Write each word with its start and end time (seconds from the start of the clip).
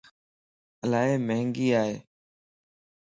الائي 0.83 1.15
مھنگائي 1.27 1.67
ائي. 1.81 1.95